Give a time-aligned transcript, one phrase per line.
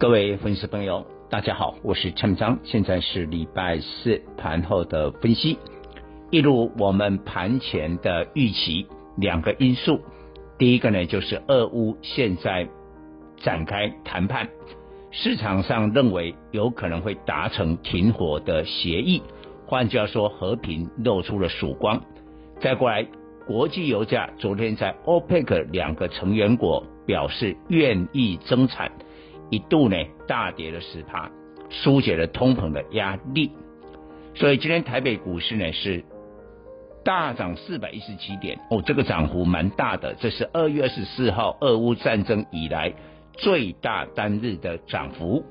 [0.00, 5.58] 各位粉丝朋友，大家好，我是陈章，现在是礼拜四盘后的分析。
[6.30, 8.86] 一如我们盘前的预期，
[9.18, 10.00] 两个因素，
[10.56, 12.66] 第一个呢就是俄乌现在
[13.42, 14.48] 展开谈判，
[15.10, 19.22] 市场上认为有可能会达成停火的协议，
[19.66, 22.02] 换句话说，和平露出了曙光。
[22.58, 23.06] 再过来。
[23.46, 28.92] 国际油价昨天在 OPEC 两个成员国表示愿意增产，
[29.50, 29.96] 一度呢
[30.26, 31.30] 大跌了十趴，
[31.68, 33.50] 疏解了通膨的压力。
[34.34, 36.04] 所以今天台北股市呢是
[37.04, 42.94] 大涨四百一十七点哦，这个涨幅蛮大的，这是二月二十四号俄乌战争以来
[43.32, 45.44] 最大单日的涨幅。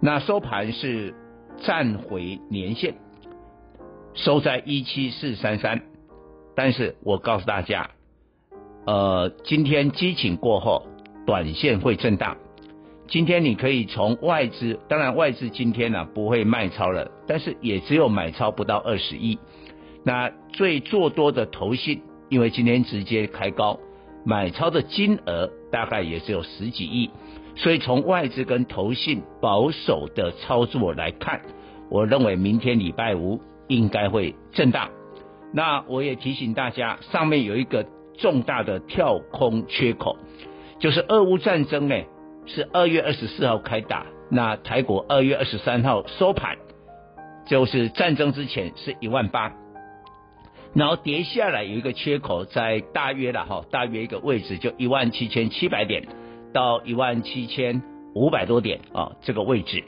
[0.00, 1.14] 那收盘是
[1.62, 2.94] 站回年线，
[4.14, 5.82] 收在一七四三三。
[6.54, 7.90] 但是我告诉大家，
[8.86, 10.86] 呃，今天激情过后，
[11.26, 12.36] 短线会震荡。
[13.08, 19.38] 今天你可以从外资，当然外资今天呢、不会卖超了，但是也只有买超不到二十亿。
[20.04, 23.78] 那最做多的投信，因为今天直接开高，
[24.24, 27.10] 买超的金额大概也只有十几亿。
[27.54, 31.42] 所以从外资跟投信保守的操作来看，
[31.90, 34.88] 我认为明天礼拜五应该会震荡。
[35.52, 37.84] 那我也提醒大家，上面有一个
[38.16, 40.16] 重大的跳空缺口，
[40.78, 41.96] 就是俄乌战争呢
[42.46, 46.56] 是二月二十四号开打，那台股二月二十三号收盘，
[47.46, 49.52] 就是战争之前是一万八，
[50.74, 56.06] 然后跌下来有一个缺口在大约了哈，大约一个位置就一万七千七百点
[56.52, 57.82] 到一万七千
[58.14, 59.84] 五百多点啊这个位置，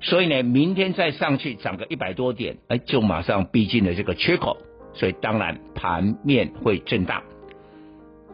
[0.00, 4.56] 所以呢明天再上去涨个一百多点，哎就马上逼近了这个缺口。
[4.94, 7.22] 所以当然盘面会震荡，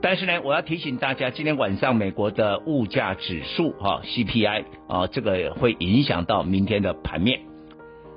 [0.04, 7.41] 但是呢，我要提醒大家，今天晚上美国的物价指数哈 CPI 啊，这个会影响到明天的盘面。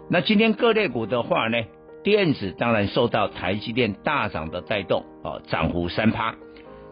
[0.10, 1.64] 那今天各类股的话呢，
[2.04, 6.36] 电子当然受到台积电大涨的带动啊，涨幅三趴。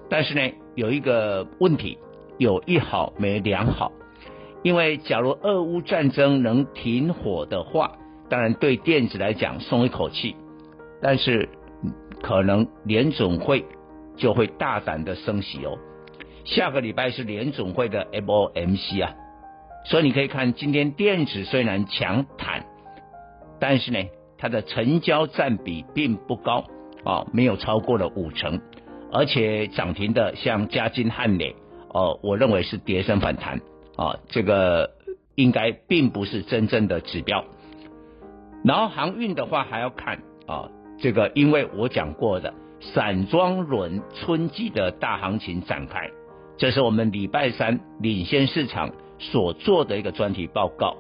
[0.10, 1.98] 但是呢，有一个问题，
[2.38, 3.92] 有一好没两好，
[4.64, 7.98] 因为假如俄乌战争能停火的话，
[8.30, 10.38] 当然对电子来讲松一口气。
[11.02, 11.50] 但是
[12.22, 13.66] 可能联总会
[14.18, 15.78] 就会大胆的升息哦，
[16.46, 19.14] 下个礼拜是联总会的 FOMC 啊，
[19.86, 22.66] 所以你可以看今天电子虽然强弹，
[23.60, 24.00] 但是呢
[24.38, 26.66] 它的成交占比并不高
[27.04, 28.62] 啊，没有超过了五成，
[29.12, 31.56] 而且涨停的像嘉金汉磊
[31.90, 33.60] 哦，我认为是跌升反弹
[33.98, 34.92] 啊，这个
[35.36, 37.44] 应该并不是真正的指标。
[38.64, 40.70] 然后航运的话还要看啊。
[41.06, 46.10] 这个，因为我讲过的散装轮春季的大行情展开，
[46.58, 48.90] 这是我们礼拜三领先市场
[49.20, 50.98] 所做的一个专题报告。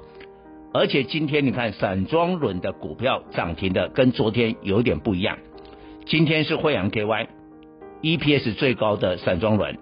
[0.75, 5.39] 而且今天你看散装轮的股票涨停的跟昨天有点不一样。
[6.05, 9.79] 今天是惠阳 KY，EPS 最高的散装轮。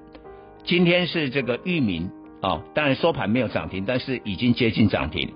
[0.63, 2.09] 今天是这个域名
[2.41, 5.33] 啊，当然收盘没有涨停，但是已经接近涨停。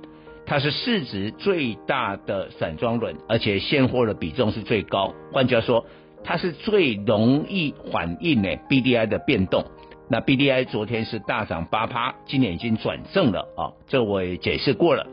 [0.49, 5.13] 它是市值最大的散装轮，而且现货的比重是最高。
[5.33, 5.85] 换句话说，
[6.23, 9.65] 它是最容易反映呢 BDI 的变动。
[10.09, 15.05] 那 BDI 昨天是大涨八趴，今年已经转正了啊，这我也解释过了。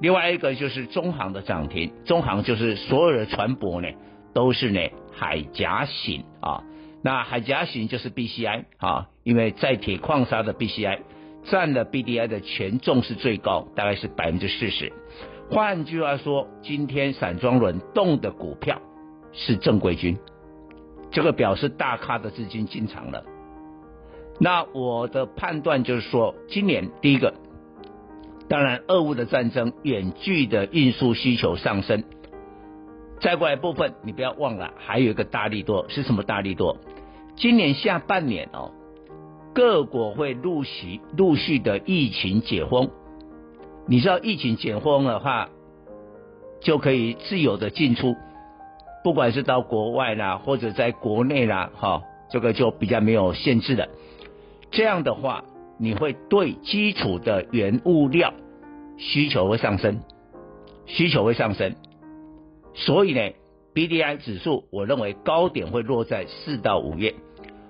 [0.00, 3.96] 另外一个就是中航的涨停，中航就是所有的船舶呢
[4.34, 4.80] 都是呢
[5.12, 6.64] 海岬型啊，
[7.00, 10.98] 那海岬型就是 BCI 啊，因为载铁矿砂的 BCI。
[11.44, 14.92] 占了 BDI 的权重是最高，大概是百分之四十。
[15.50, 18.80] 换句话说，今天散装轮动的股票
[19.32, 20.16] 是正规军，
[21.10, 23.24] 这个表示大咖的资金进场了。
[24.40, 27.34] 那我的判断就是说，今年第一个，
[28.48, 32.04] 当然俄乌的战争远距的运输需求上升，
[33.20, 36.78] 再过来部分你不要忘了，还有一个大利多是什么大利多？
[37.36, 38.72] 今年下半年哦。
[39.54, 42.90] 各国会陆续陆续的疫情解封，
[43.86, 45.48] 你知道疫情解封的话，
[46.60, 48.16] 就可以自由的进出，
[49.04, 53.88] 不管是到国外啦，或者在国内啦，哈，这个就比较没有限制的。
[54.72, 55.44] 这样的话，
[55.78, 58.34] 你会对基础的原物料
[58.96, 60.00] 需求会上升，
[60.86, 61.76] 需求会上升，
[62.74, 63.20] 所以呢
[63.72, 67.14] ，BDI 指数我认为高点会落在四到五月。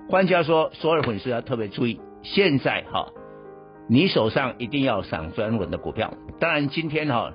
[0.09, 3.09] 换句话说，所有粉丝要特别注意，现在哈，
[3.89, 6.13] 你手上一定要散装轮的股票。
[6.39, 7.33] 当然今天哈，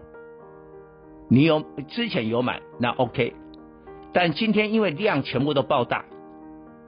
[1.30, 3.34] 你有之前有买那 OK，
[4.14, 6.06] 但今天因为量全部都爆大，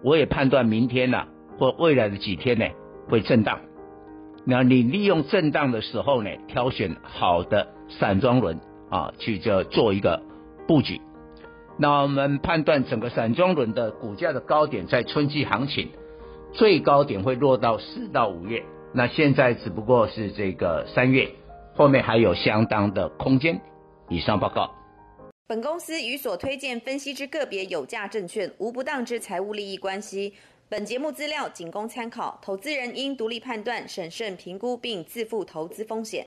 [0.04, 2.66] 我也判断明天呢、啊、或未来的几天呢
[3.10, 3.60] 会震荡。
[4.46, 10.22] 那你利用震荡的时候呢，挑选好的散装轮啊，去就做一个
[10.68, 11.02] 布局。
[11.78, 15.90] 那我们判断整个散装轮的股价的高点在春季行情，
[16.54, 18.64] 最高点会落到四到五月。
[18.94, 21.30] 那现在只不过是这个三月，
[21.76, 23.60] 后面还有相当的空间。
[24.10, 24.70] 以上报告。
[25.48, 30.34] 本公司与所推荐分析之个别有价证券无不当之财务利益关系。
[30.70, 36.20] 本节目资料仅供参考，投资人应独立判断、审慎评估并自负投资风险。